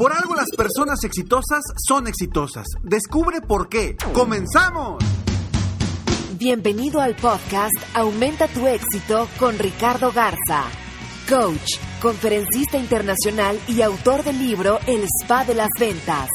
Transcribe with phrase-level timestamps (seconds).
[0.00, 2.66] Por algo las personas exitosas son exitosas.
[2.82, 3.98] Descubre por qué.
[4.14, 4.96] ¡Comenzamos!
[6.38, 10.64] Bienvenido al podcast Aumenta tu éxito con Ricardo Garza,
[11.28, 16.30] coach, conferencista internacional y autor del libro El Spa de las Ventas.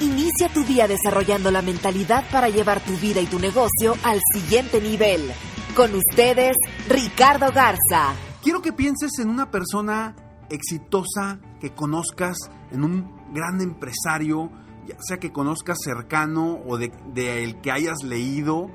[0.00, 4.80] Inicia tu día desarrollando la mentalidad para llevar tu vida y tu negocio al siguiente
[4.80, 5.30] nivel.
[5.76, 6.56] Con ustedes,
[6.88, 8.14] Ricardo Garza.
[8.42, 10.16] Quiero que pienses en una persona
[10.48, 12.38] exitosa que conozcas,
[12.72, 14.50] en un gran empresario,
[14.86, 18.70] ya sea que conozcas cercano o de, de el que hayas leído,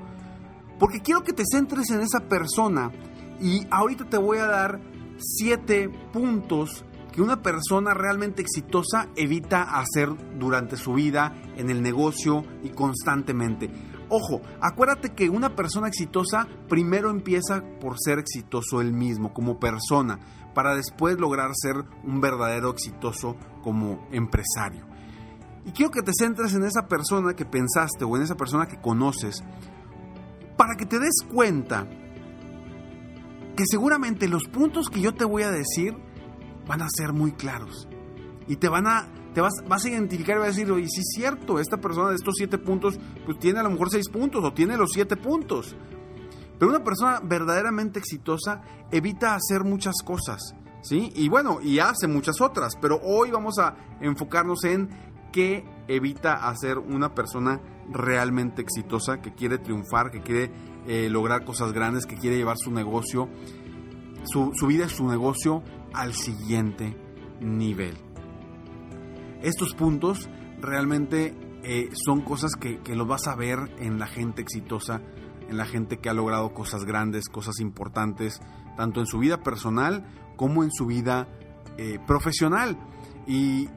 [0.78, 2.90] porque quiero que te centres en esa persona
[3.40, 4.80] y ahorita te voy a dar
[5.18, 12.44] siete puntos que una persona realmente exitosa evita hacer durante su vida, en el negocio
[12.62, 13.70] y constantemente.
[14.08, 20.18] Ojo, acuérdate que una persona exitosa primero empieza por ser exitoso él mismo como persona,
[20.58, 24.88] para después lograr ser un verdadero exitoso como empresario.
[25.64, 28.80] Y quiero que te centres en esa persona que pensaste o en esa persona que
[28.80, 29.44] conoces,
[30.56, 31.88] para que te des cuenta
[33.54, 35.96] que seguramente los puntos que yo te voy a decir
[36.66, 37.86] van a ser muy claros.
[38.48, 41.12] Y te van a, te vas, a identificar y vas a decir, oye, sí es
[41.14, 44.52] cierto, esta persona de estos siete puntos, pues tiene a lo mejor seis puntos o
[44.52, 45.76] tiene los siete puntos.
[46.58, 51.12] Pero una persona verdaderamente exitosa evita hacer muchas cosas, ¿sí?
[51.14, 54.88] Y bueno, y hace muchas otras, pero hoy vamos a enfocarnos en
[55.32, 57.60] qué evita hacer una persona
[57.90, 60.50] realmente exitosa, que quiere triunfar, que quiere
[60.86, 63.28] eh, lograr cosas grandes, que quiere llevar su negocio,
[64.24, 65.62] su, su vida su negocio
[65.94, 66.96] al siguiente
[67.40, 67.96] nivel.
[69.42, 70.28] Estos puntos
[70.60, 75.00] realmente eh, son cosas que, que los vas a ver en la gente exitosa,
[75.48, 78.40] en la gente que ha logrado cosas grandes, cosas importantes,
[78.76, 80.04] tanto en su vida personal
[80.36, 81.28] como en su vida
[81.76, 82.76] eh, profesional.
[83.26, 83.68] Y,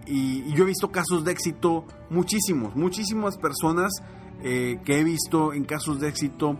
[0.53, 3.91] yo he visto casos de éxito muchísimos, muchísimas personas
[4.43, 6.57] eh, que he visto en casos de éxito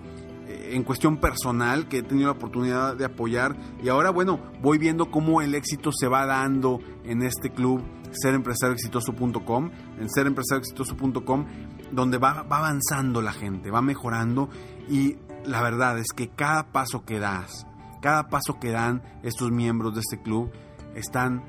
[0.47, 4.78] eh, en cuestión personal que he tenido la oportunidad de apoyar y ahora bueno voy
[4.78, 11.45] viendo cómo el éxito se va dando en este club serempresarioexitoso.com en serempresarioexitoso.com
[11.91, 14.49] donde va avanzando la gente va mejorando
[14.91, 17.66] y la verdad es que cada paso que das
[18.02, 20.52] cada paso que dan estos miembros de este club
[20.96, 21.44] están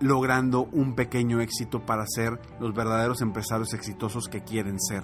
[0.00, 5.02] logrando un pequeño éxito para ser los verdaderos empresarios exitosos que quieren ser.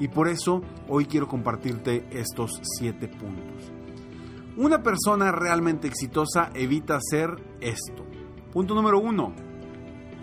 [0.00, 3.70] Y por eso hoy quiero compartirte estos siete puntos.
[4.56, 7.30] Una persona realmente exitosa evita hacer
[7.60, 8.04] esto.
[8.52, 9.34] Punto número uno.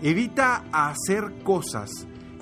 [0.02, 1.90] Evita hacer cosas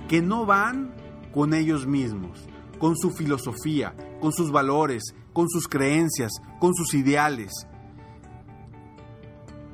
[0.09, 0.95] que no van
[1.33, 2.49] con ellos mismos,
[2.81, 7.53] con su filosofía, con sus valores, con sus creencias, con sus ideales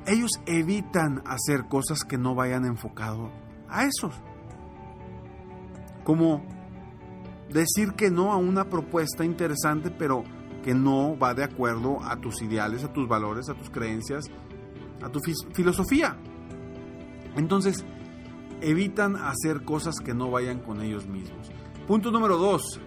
[0.07, 3.29] ellos evitan hacer cosas que no vayan enfocado
[3.67, 4.15] a esos.
[6.05, 6.45] Como
[7.51, 10.23] decir que no a una propuesta interesante, pero
[10.63, 14.25] que no va de acuerdo a tus ideales, a tus valores, a tus creencias,
[15.03, 15.19] a tu
[15.53, 16.17] filosofía.
[17.35, 17.85] Entonces,
[18.61, 21.51] evitan hacer cosas que no vayan con ellos mismos.
[21.85, 22.79] Punto número dos.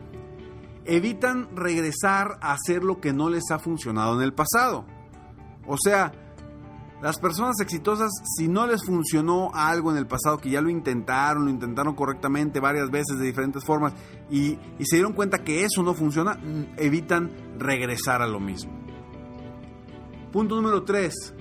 [0.91, 4.85] Evitan regresar a hacer lo que no les ha funcionado en el pasado.
[5.65, 6.11] O sea,
[7.01, 11.45] las personas exitosas, si no les funcionó algo en el pasado, que ya lo intentaron,
[11.45, 13.95] lo intentaron correctamente varias veces de diferentes formas
[14.29, 18.73] y, se dieron cuenta que eso no funciona, mm, evitan regresar a lo mismo.
[20.31, 21.35] Punto número 3.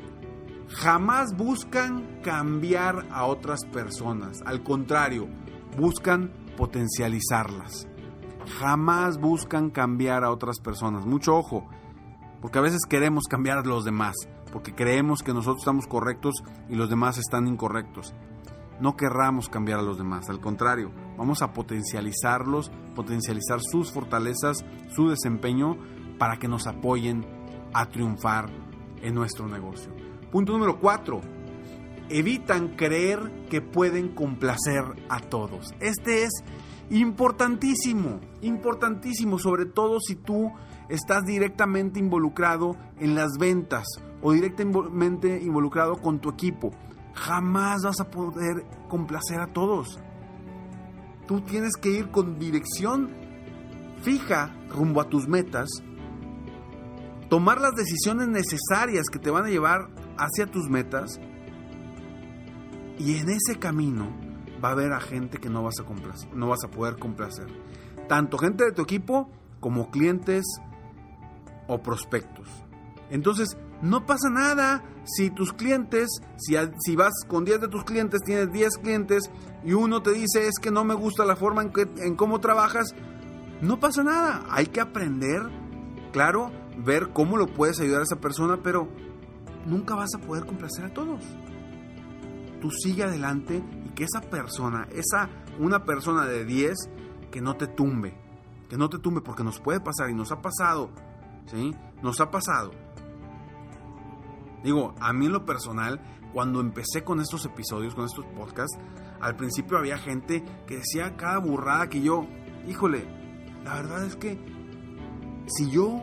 [0.69, 4.41] Jamás buscan cambiar a otras personas.
[4.45, 5.27] Al contrario,
[5.75, 7.88] buscan potencializarlas.
[8.57, 11.05] Jamás buscan cambiar a otras personas.
[11.05, 11.67] Mucho ojo,
[12.41, 14.15] porque a veces queremos cambiar a los demás,
[14.51, 16.35] porque creemos que nosotros estamos correctos
[16.67, 18.13] y los demás están incorrectos.
[18.79, 20.29] no querramos cambiar a los demás.
[20.29, 24.63] Al contrario, vamos a potencializarlos, potencializar sus fortalezas,
[24.95, 25.77] su desempeño,
[26.17, 27.25] para que nos apoyen
[27.73, 28.49] a triunfar
[29.01, 29.91] en nuestro negocio.
[30.31, 31.21] Punto número 4.
[32.09, 35.73] Evitan creer que pueden complacer a todos.
[35.79, 36.31] Este es
[36.89, 40.51] importantísimo, importantísimo, sobre todo si tú
[40.89, 43.85] estás directamente involucrado en las ventas
[44.21, 46.71] o directamente involucrado con tu equipo.
[47.13, 49.99] Jamás vas a poder complacer a todos.
[51.27, 53.11] Tú tienes que ir con dirección
[54.01, 55.69] fija rumbo a tus metas,
[57.29, 61.19] tomar las decisiones necesarias que te van a llevar hacia tus metas
[62.97, 64.28] y en ese camino
[64.63, 67.47] va a haber a gente que no vas a complacer, no vas a poder complacer.
[68.07, 69.29] Tanto gente de tu equipo
[69.59, 70.45] como clientes
[71.67, 72.47] o prospectos.
[73.09, 78.21] Entonces, no pasa nada si tus clientes, si, si vas con 10 de tus clientes,
[78.23, 79.31] tienes 10 clientes
[79.63, 82.39] y uno te dice es que no me gusta la forma en, que, en cómo
[82.39, 82.93] trabajas,
[83.61, 84.45] no pasa nada.
[84.49, 85.41] Hay que aprender,
[86.11, 88.87] claro, ver cómo lo puedes ayudar a esa persona, pero
[89.65, 91.23] nunca vas a poder complacer a todos.
[92.61, 95.29] Tú sigue adelante y que esa persona, esa
[95.59, 96.75] una persona de 10,
[97.31, 98.17] que no te tumbe,
[98.69, 100.89] que no te tumbe porque nos puede pasar y nos ha pasado,
[101.47, 101.75] ¿sí?
[102.01, 102.71] Nos ha pasado
[104.63, 106.01] Digo, a mí en lo personal,
[106.33, 108.77] cuando empecé con estos episodios, con estos podcasts,
[109.21, 112.27] al principio había gente que decía cada burrada que yo,
[112.67, 113.05] híjole,
[113.63, 114.37] la verdad es que
[115.47, 116.01] si yo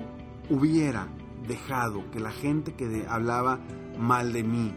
[0.48, 1.08] hubiera
[1.46, 3.60] dejado que la gente que hablaba
[3.98, 4.74] mal de mí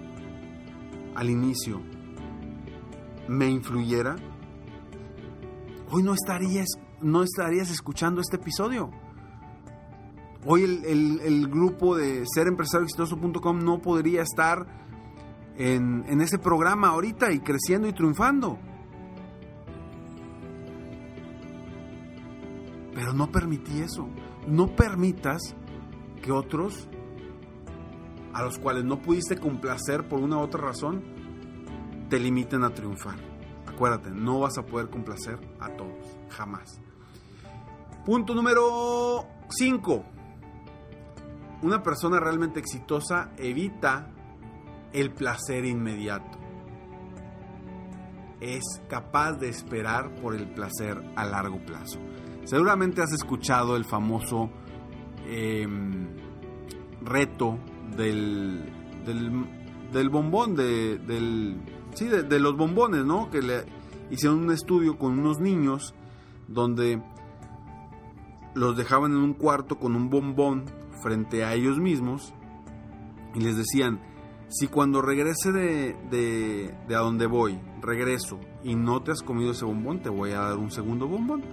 [1.19, 1.81] al inicio
[3.27, 4.15] me influyera,
[5.91, 6.67] hoy no estarías,
[7.01, 8.89] no estarías escuchando este episodio.
[10.45, 14.65] Hoy el, grupo de serempresarioexitoso.com no podría estar
[15.57, 18.57] en, en ese programa ahorita y creciendo y triunfando.
[22.95, 24.07] Pero no permití eso.
[24.47, 25.53] No permitas
[26.21, 26.87] que otros,
[28.33, 31.03] a los cuales no pudiste complacer por una u otra razón,
[32.09, 33.17] te limiten a triunfar.
[33.67, 36.81] Acuérdate, no vas a poder complacer a todos, jamás.
[38.05, 40.05] Punto número 5
[41.61, 44.07] una persona realmente exitosa evita
[44.93, 46.37] el placer inmediato.
[48.39, 51.99] Es capaz de esperar por el placer a largo plazo.
[52.45, 54.49] Seguramente has escuchado el famoso
[55.25, 56.07] em,
[57.01, 57.59] reto
[57.99, 58.63] del,
[59.91, 61.57] del, bombón, de, del,
[61.93, 63.29] sí, de, los bombones, ¿no?
[63.29, 63.65] Que le
[64.09, 65.93] hicieron un estudio con unos niños
[66.47, 67.03] donde
[68.55, 70.65] los dejaban en un cuarto con un bombón
[71.03, 72.33] frente a ellos mismos
[73.35, 73.99] y les decían,
[74.47, 75.95] si cuando regrese de,
[76.87, 80.39] de, a donde voy, regreso y no te has comido ese bombón, te voy a
[80.39, 81.43] dar un segundo bombón.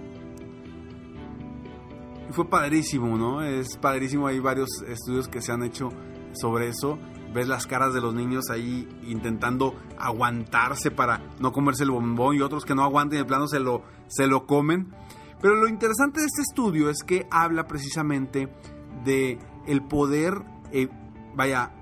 [2.29, 3.43] Y fue padrísimo, ¿no?
[3.43, 5.89] Es padrísimo, hay varios estudios que se han hecho
[6.33, 6.97] sobre eso.
[7.33, 12.41] Ves las caras de los niños ahí intentando aguantarse para no comerse el bombón y
[12.41, 14.93] otros que no aguanten y de plano se lo, se lo comen.
[15.41, 18.51] Pero lo interesante de este estudio es que habla precisamente
[19.03, 19.37] de
[19.67, 20.41] el poder,
[20.71, 20.87] eh,
[21.35, 21.73] vaya,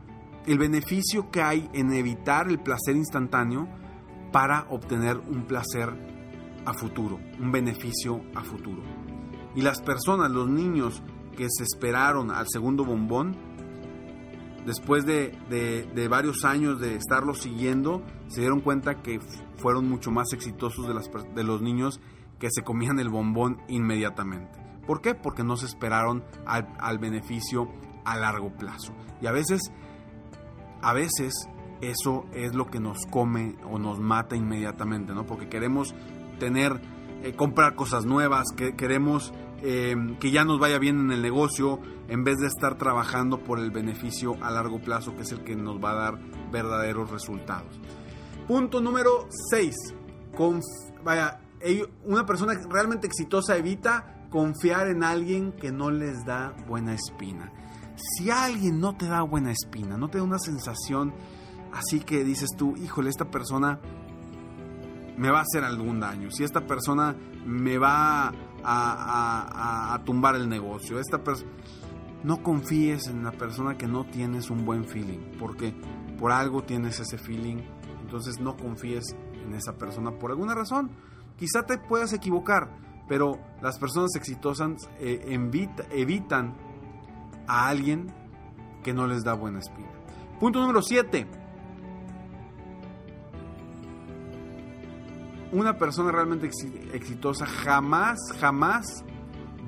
[0.45, 3.67] el beneficio que hay en evitar el placer instantáneo
[4.31, 5.89] para obtener un placer
[6.65, 8.83] a futuro, un beneficio a futuro.
[9.55, 11.01] Y las personas, los niños
[11.37, 13.35] que se esperaron al segundo bombón,
[14.65, 19.19] después de, de, varios años de estarlo siguiendo, se dieron cuenta que
[19.57, 21.99] fueron mucho más exitosos de, de los niños
[22.39, 24.65] que se comían el bombón inmediatamente.
[24.85, 25.15] ¿Por qué?
[25.15, 27.69] Porque no se esperaron al, beneficio
[28.03, 28.93] a largo plazo.
[29.21, 29.71] Y a veces,
[30.81, 31.33] a veces
[31.81, 35.25] eso es lo que nos come o nos mata inmediatamente, ¿no?
[35.25, 35.95] Porque queremos
[36.39, 36.79] tener,
[37.23, 41.79] eh, comprar cosas nuevas, que queremos em, que ya nos vaya bien en el negocio,
[42.07, 45.55] en vez de estar trabajando por el beneficio a largo plazo, que es el que
[45.55, 46.19] nos va a dar
[46.51, 47.79] verdaderos resultados.
[48.47, 49.75] Punto número 6.
[51.03, 51.39] Vaya,
[52.03, 57.51] una persona realmente exitosa evita confiar en alguien que no les da buena espina.
[57.95, 61.13] Si alguien no te da buena espina, no te da una sensación
[61.75, 63.79] así que dices tú, híjole, esta persona
[65.17, 68.33] me va a hacer algún daño, si esta persona me va
[68.65, 71.21] a, tumbar el negocio, esta
[72.23, 75.75] no confíes en la persona que no tienes un buen feeling, porque
[76.17, 77.57] por algo tienes ese feeling,
[78.01, 80.89] entonces no confíes en esa persona por alguna razón.
[81.37, 82.75] Quizá te puedas equivocar,
[83.07, 85.37] pero las personas exitosas eh,
[85.91, 86.55] evitan
[87.47, 88.11] a alguien
[88.83, 89.89] que no les da buena espina.
[90.39, 91.44] Punto número 7.
[95.55, 96.49] Una persona realmente
[96.93, 99.05] exitosa jamás, jamás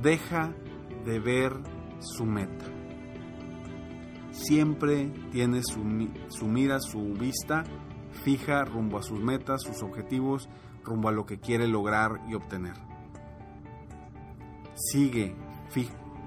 [0.01, 0.53] deja
[1.05, 1.53] de ver
[1.99, 2.65] su meta.
[4.31, 7.63] Siempre tiene su, mira, su vista
[8.23, 10.49] fija rumbo a sus metas, sus objetivos,
[10.83, 12.75] rumbo a lo que quiere lograr y obtener.
[14.75, 15.35] Sigue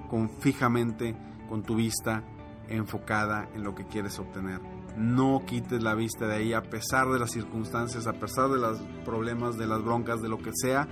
[0.09, 1.15] con, fijamente
[1.47, 2.23] con tu vista
[2.67, 4.59] enfocada en lo que quieres obtener.
[4.97, 8.79] No quites la vista de ahí a pesar de las circunstancias, a pesar de los
[9.05, 10.87] problemas, de las broncas, de lo que sea.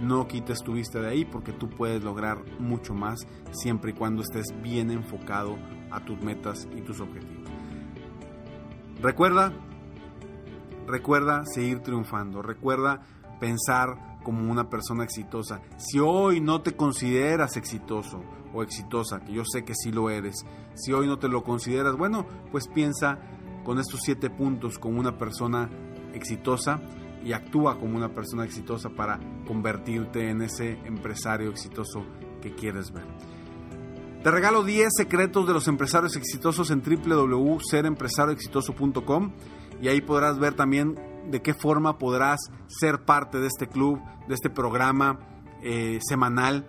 [0.00, 4.22] No quites tu vista de ahí porque tú puedes lograr mucho más siempre y cuando
[4.22, 5.56] estés bien enfocado
[5.90, 7.48] a tus metas y tus objetivos.
[9.00, 9.52] Recuerda,
[10.86, 13.02] recuerda seguir triunfando, recuerda
[13.40, 15.60] pensar como una persona exitosa.
[15.76, 20.44] Si hoy no te consideras exitoso o exitosa, que yo sé que sí lo eres,
[20.74, 23.18] si hoy no te lo consideras, bueno, pues piensa
[23.68, 25.68] con estos siete puntos como una persona
[26.14, 26.80] exitosa
[27.22, 32.02] y actúa como una persona exitosa para convertirte en ese empresario exitoso
[32.40, 33.04] que quieres ver.
[34.22, 39.32] Te regalo 10 secretos de los empresarios exitosos en www.serempresarioexitoso.com
[39.82, 40.94] y ahí podrás ver también
[41.30, 45.18] de qué forma podrás ser parte de este club, de este programa
[45.62, 46.66] eh, semanal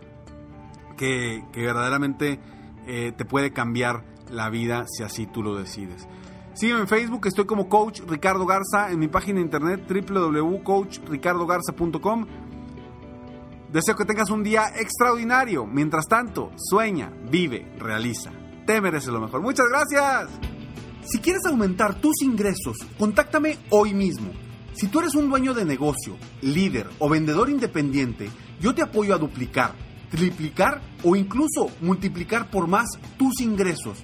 [0.98, 2.41] que, verdaderamente
[2.88, 6.10] eh, te puede cambiar la vida si así tú lo decides.
[6.53, 12.25] Sígueme en Facebook, estoy como Coach Ricardo Garza en mi página de internet www.coachricardogarza.com.
[13.72, 15.65] Deseo que tengas un día extraordinario.
[15.65, 18.32] Mientras tanto, sueña, vive, realiza.
[18.65, 19.41] Te mereces lo mejor.
[19.41, 20.29] Muchas gracias.
[21.03, 24.32] Si quieres aumentar tus ingresos, contáctame hoy mismo.
[24.74, 28.29] Si tú eres un dueño de negocio, líder o vendedor independiente,
[28.60, 29.74] yo te apoyo a duplicar,
[30.10, 32.88] triplicar o incluso multiplicar por más
[33.18, 34.03] tus ingresos.